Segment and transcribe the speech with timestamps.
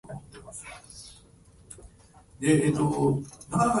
[0.03, 0.67] 今日はたくさ
[2.39, 3.23] ん寝よう